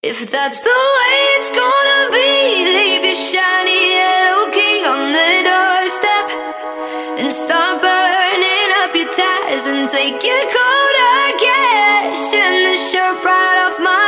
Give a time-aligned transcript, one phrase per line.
[0.00, 7.18] If that's the way it's gonna be, leave your shiny yellow key on the doorstep
[7.18, 13.24] and start burning up your tires and take your coat, I guess, and the shirt
[13.24, 14.07] right off my.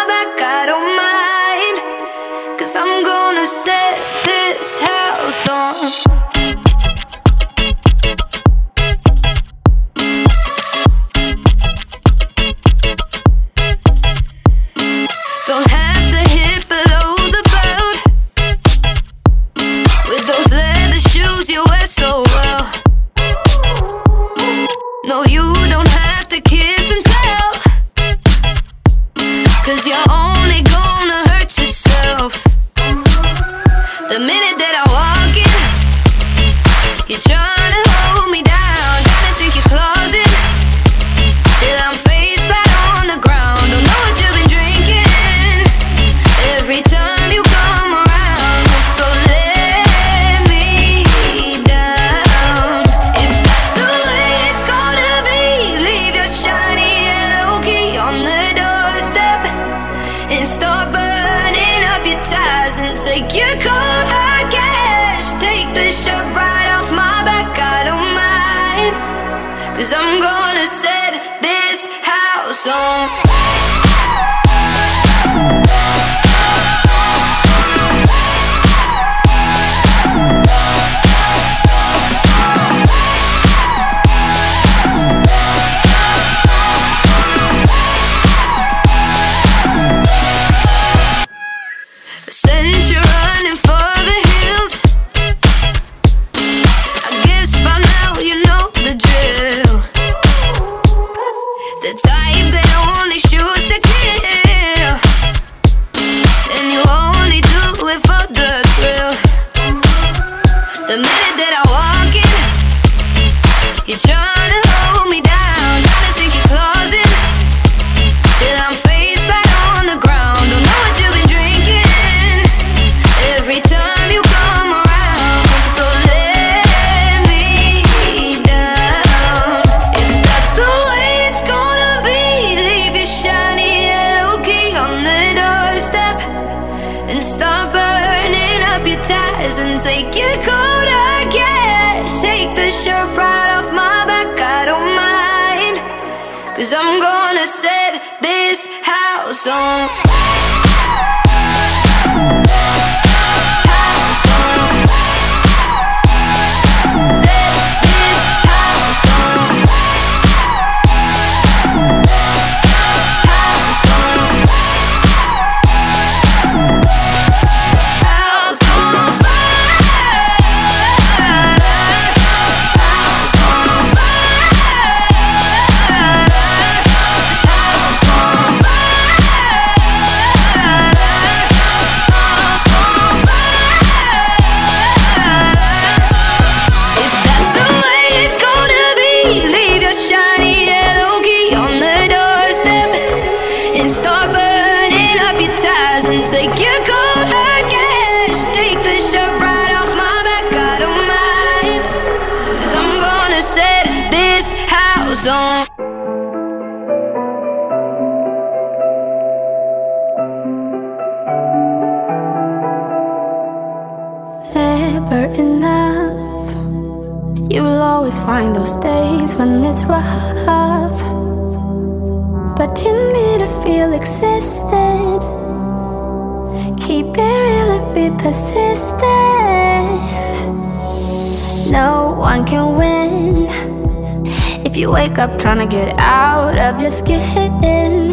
[235.40, 238.10] trying to get out of your skin.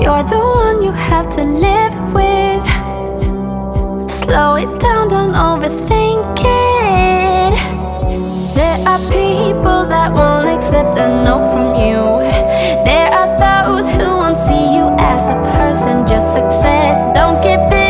[0.00, 2.66] You're the one you have to live with.
[4.08, 7.54] Slow it down, don't overthink it.
[8.54, 12.22] There are people that won't accept a no from you.
[12.84, 17.02] There are those who won't see you as a person, just success.
[17.12, 17.85] Don't give in.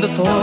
[0.00, 0.37] before.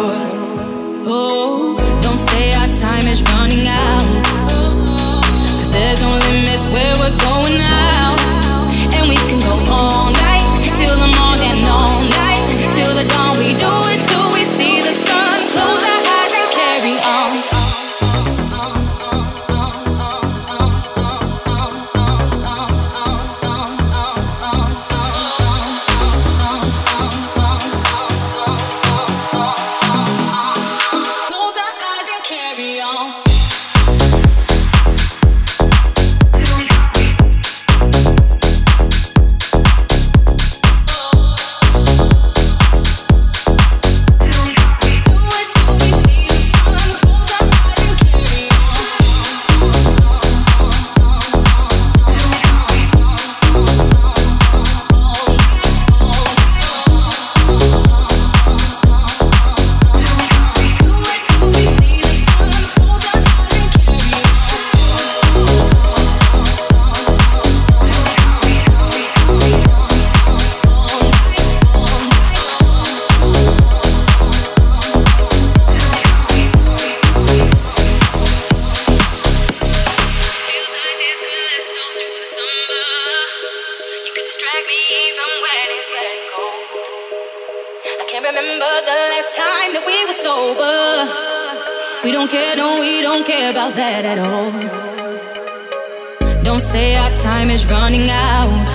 [97.56, 98.68] is running out.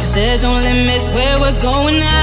[0.00, 2.13] Cause there's no limits where we're going now.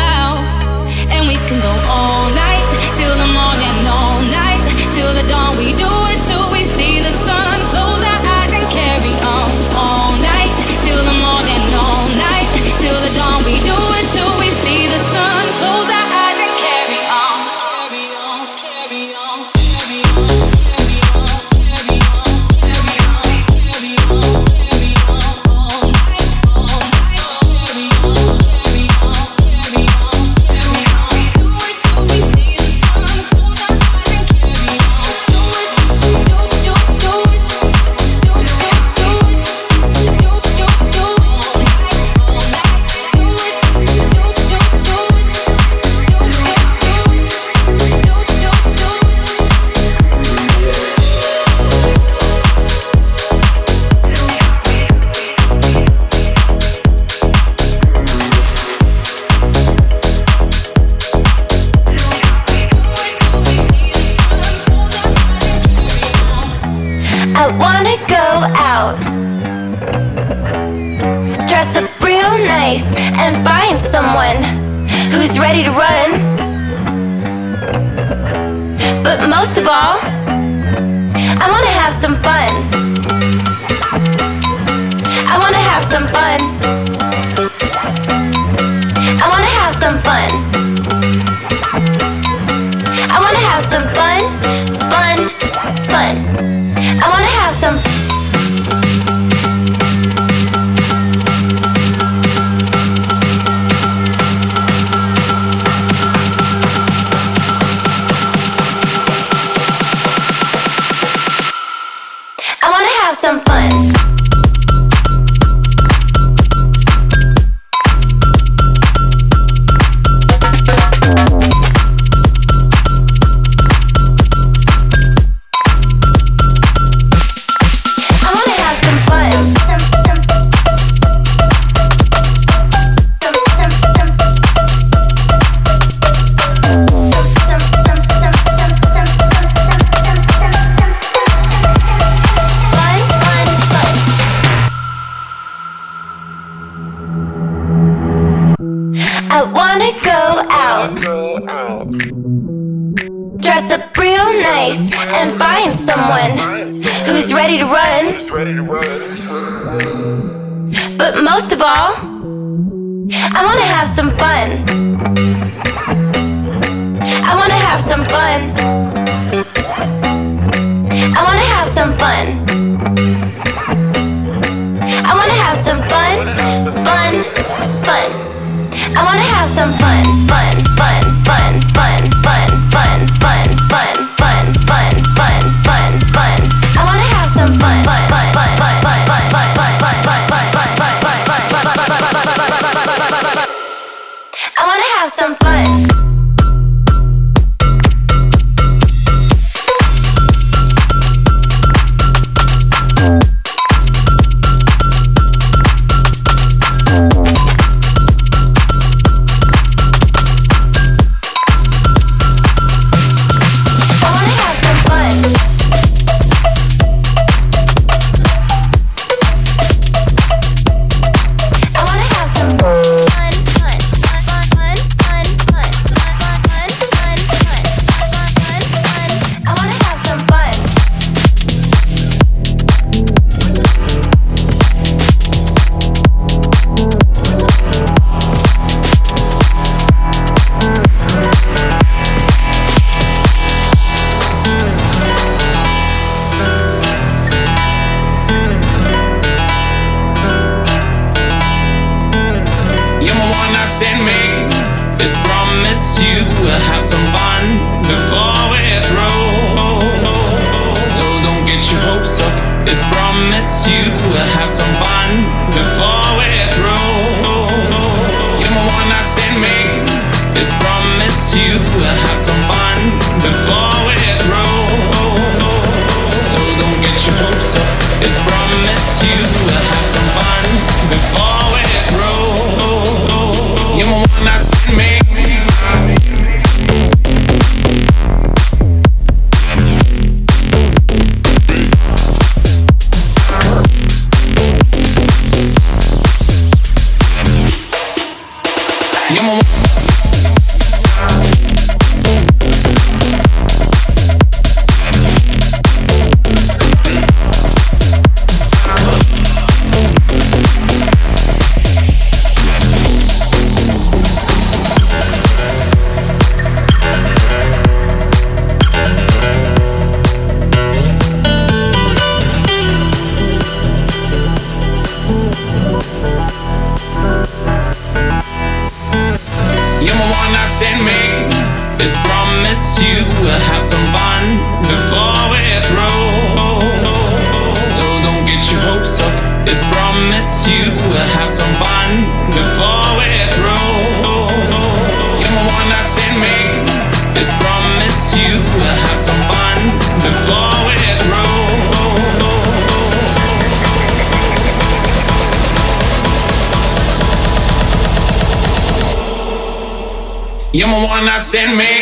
[360.53, 361.80] You don't wanna send me.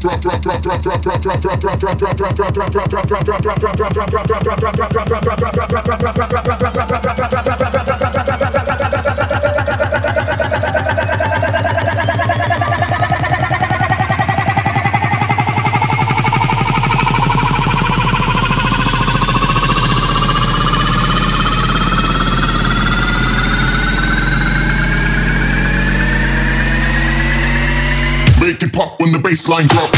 [0.00, 0.24] Make
[7.88, 7.97] it
[29.48, 29.97] bassline drop.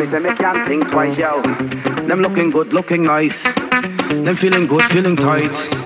[0.00, 1.42] And they can't think twice, yo.
[2.06, 3.34] Them looking good, looking nice.
[3.42, 5.77] Them feeling good, feeling tight.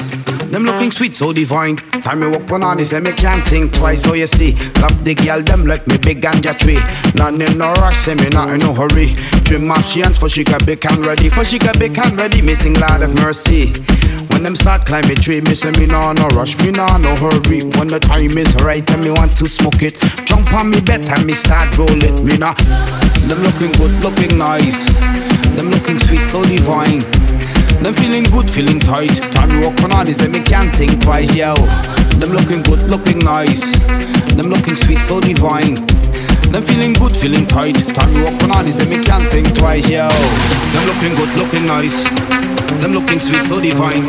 [0.53, 0.99] Them looking mm-hmm.
[0.99, 1.77] sweet, so divine.
[2.05, 4.03] Time me walk on this, let me can't think twice.
[4.03, 4.53] So you see,
[4.85, 6.77] love the girl, them like me big ganja tree.
[7.17, 9.17] None in no rush, say me not in no hurry.
[9.49, 11.31] Trim up, she hands for she got big and ready.
[11.31, 13.73] For she got big and ready, missing Lord of mercy.
[14.29, 17.65] When them start climbing tree, me say me nah no rush, me nah no hurry.
[17.81, 19.97] When the time is right and me want to smoke it,
[20.29, 22.21] jump on me bed and me start roll it.
[22.21, 22.53] Me nah.
[23.25, 24.93] Them looking good, looking nice.
[25.57, 27.22] Them looking sweet, so divine.
[27.83, 29.11] Them feeling good, feeling tight.
[29.33, 31.55] Time to walk on this and me can't think twice, yo.
[32.21, 33.77] Them looking good, looking nice.
[34.37, 35.75] Them looking sweet, so divine.
[36.53, 37.75] Them feeling good, feeling tight.
[37.93, 40.09] Time to walk on this and me can't think twice, yo.
[40.09, 42.05] Them looking good, looking nice.
[42.81, 44.07] Them looking sweet, so divine.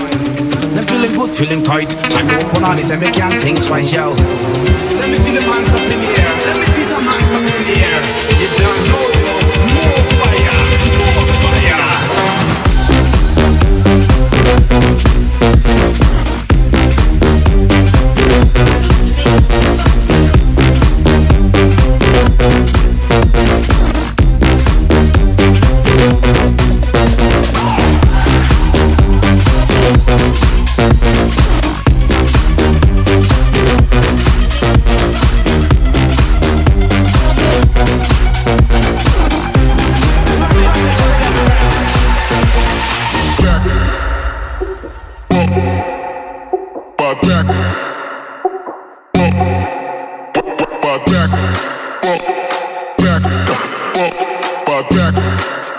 [0.75, 1.89] Them feeling good, feeling tight.
[1.89, 4.13] Time to walk on this and me can't think twice, yo.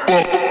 [0.07, 0.44] Back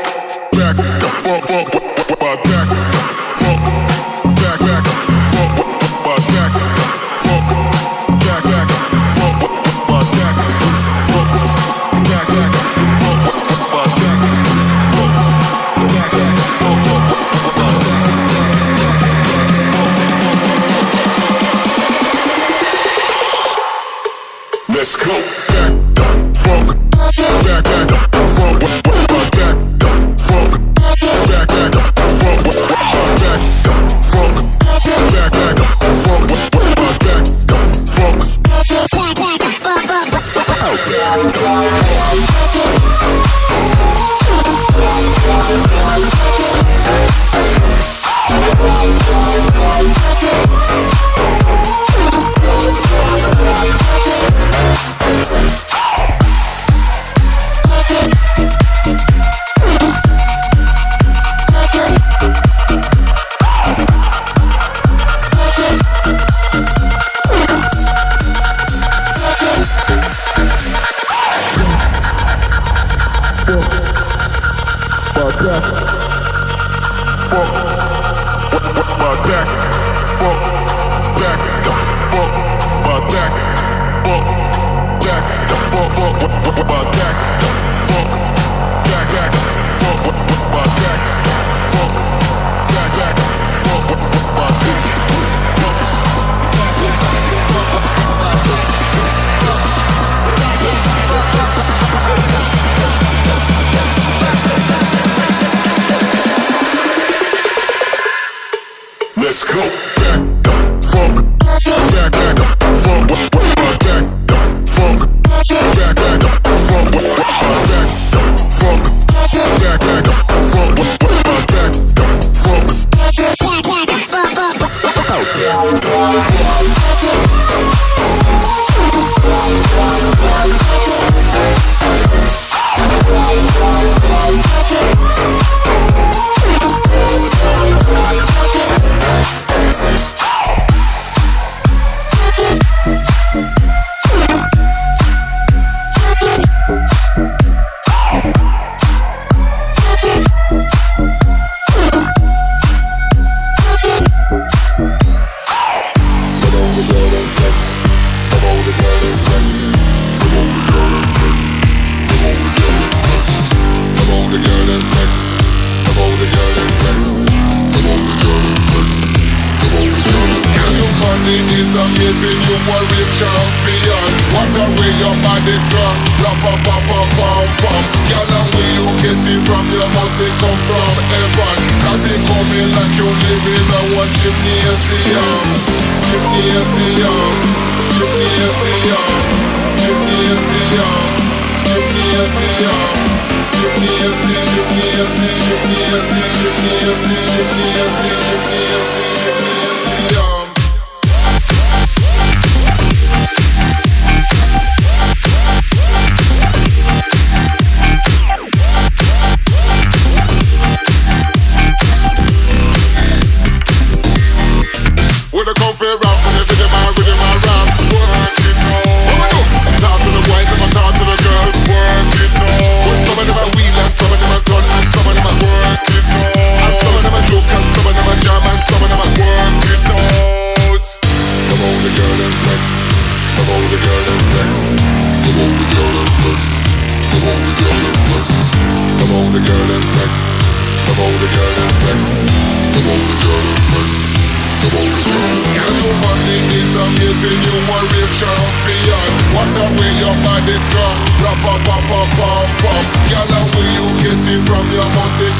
[253.09, 253.25] Yeah.
[253.53, 254.65] where you get it from?
[254.69, 254.87] Your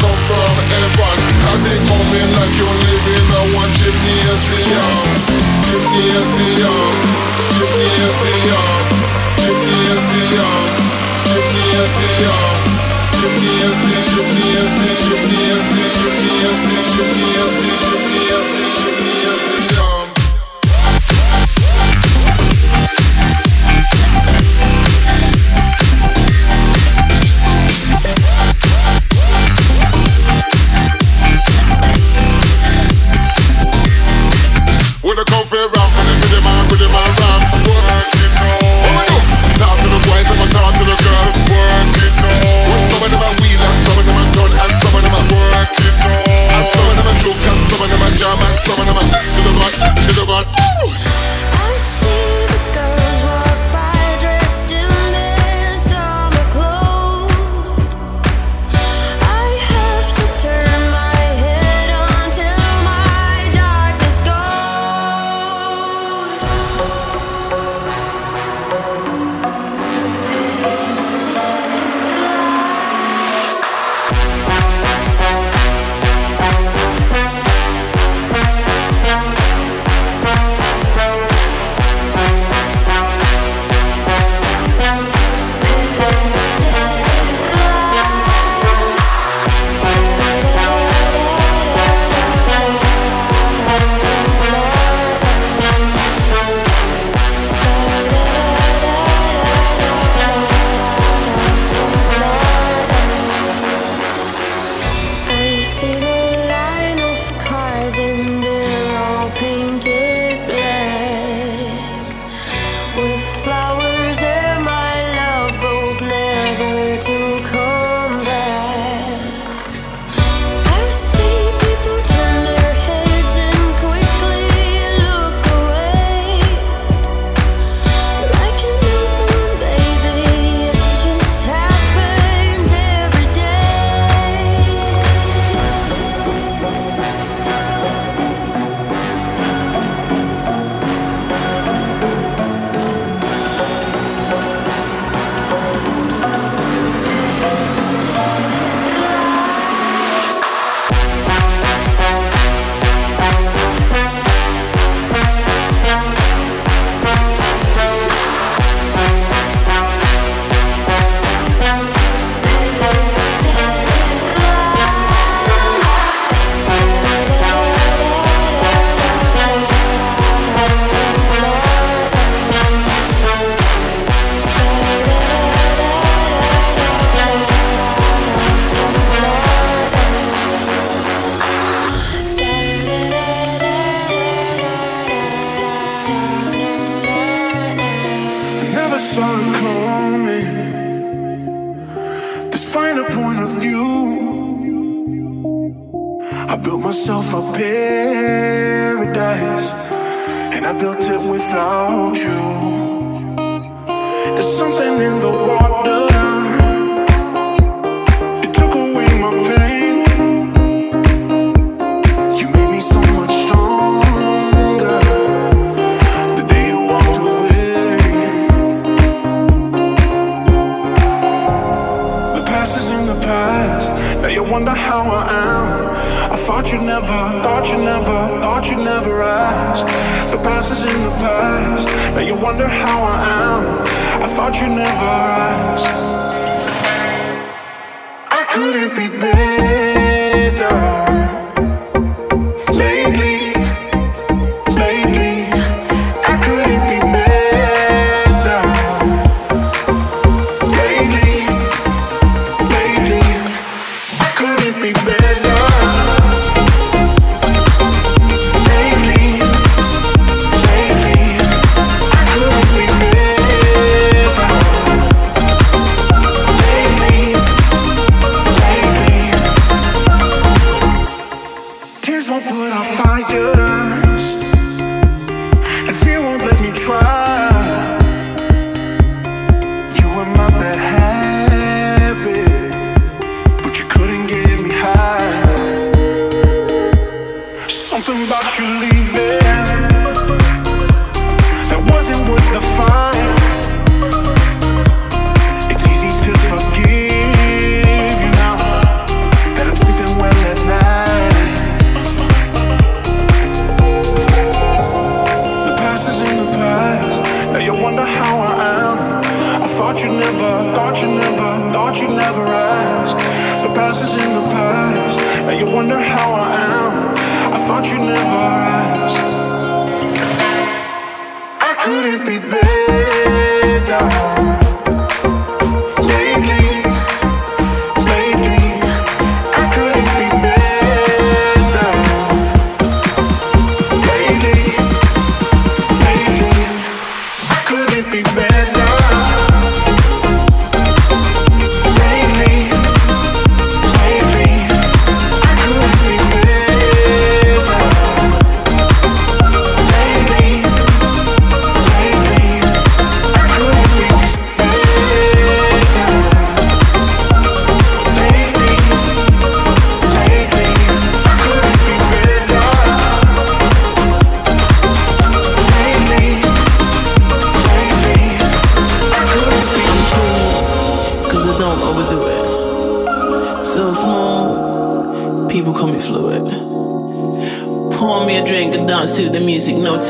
[0.01, 0.53] come from
[1.69, 3.73] it coming like you're living one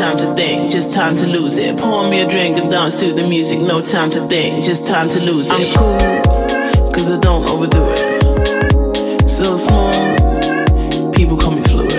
[0.03, 1.77] time to think, just time to lose it.
[1.79, 5.07] Pour me a drink and dance to the music, no time to think, just time
[5.09, 5.53] to lose it.
[5.53, 9.29] I'm cool, cause I don't overdo it.
[9.29, 11.93] So smooth, people call me fluid.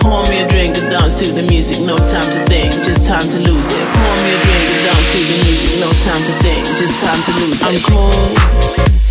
[0.00, 3.28] Pour me a drink and dance to the music, no time to think, just time
[3.28, 3.86] to lose it.
[3.92, 7.20] Pour me a drink and dance to the music, no time to think, just time
[7.22, 7.68] to lose it.
[7.68, 9.01] I'm cool.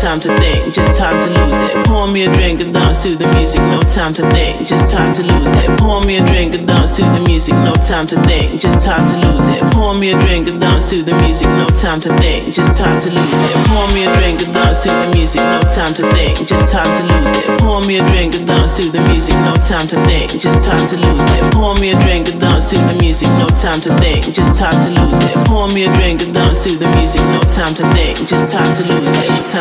[0.00, 1.86] Time to think, just time to lose it.
[1.86, 5.14] Pour me a drink and dance to the music, no time to think, just time
[5.14, 5.70] to lose it.
[5.78, 9.06] Pour me a drink and dance to the music, no time to think, just time
[9.06, 9.62] to lose it.
[9.70, 12.98] Pour me a drink and dance to the music, no time to think, just time
[12.98, 13.54] to lose it.
[13.70, 16.90] Pour me a drink and dance to the music, no time to think, just time
[16.98, 17.46] to lose it.
[17.62, 20.82] Pour me a drink and dance to the music, no time to think, just time
[20.90, 21.46] to lose it.
[21.54, 24.74] Pour me a drink and dance to the music, no time to think, just time
[24.82, 25.38] to lose it.
[25.38, 25.70] No time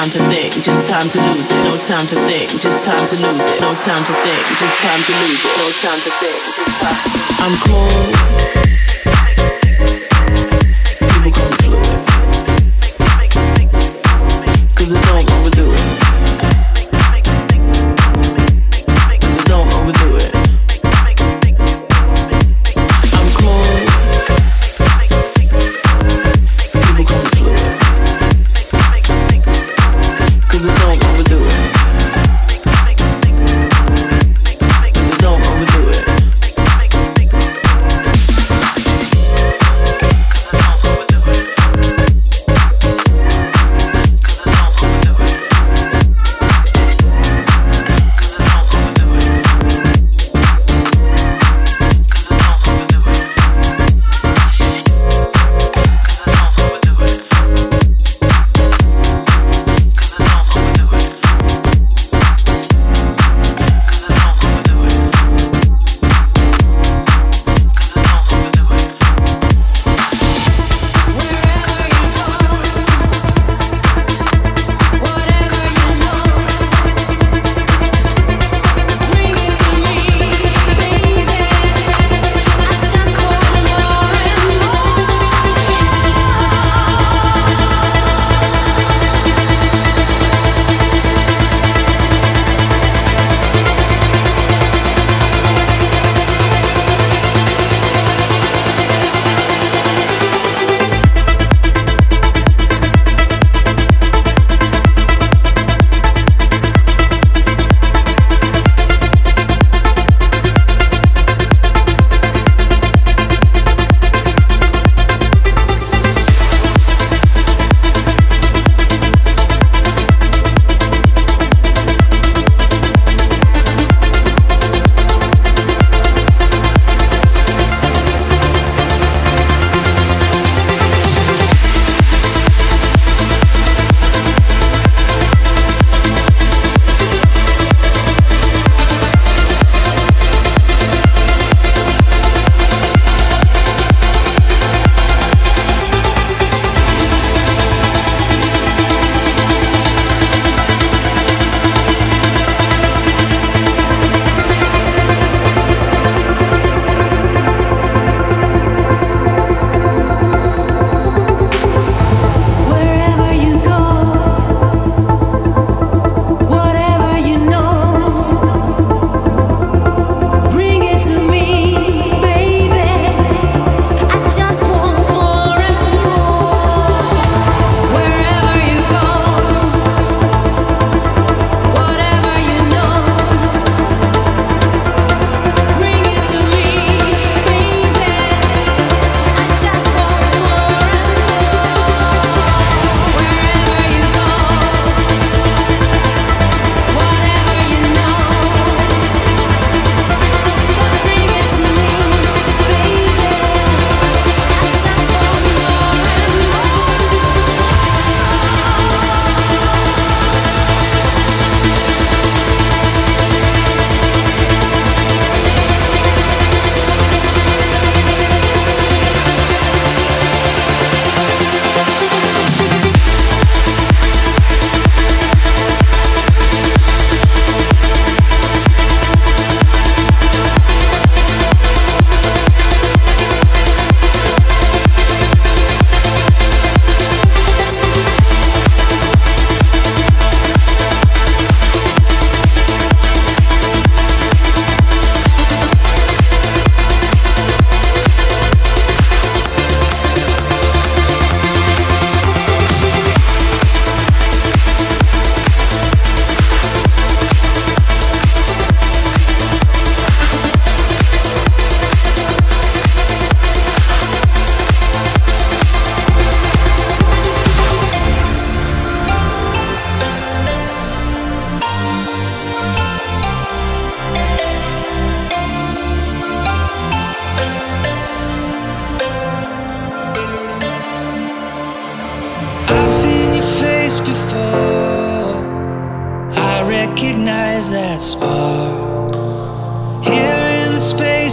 [0.10, 1.62] to think, just time to lose it.
[1.70, 3.27] No time to think, just time to lose it.
[3.28, 5.52] No time to think, just time to lose it.
[5.60, 6.96] No time to think, just time.
[7.44, 8.87] I'm cold.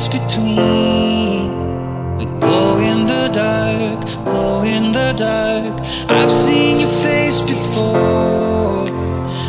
[0.08, 1.48] between.
[2.16, 5.74] We glow in the dark, glow in the dark.
[6.08, 8.86] I've seen your face before.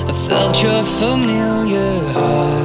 [0.10, 2.65] I felt your familiar heart.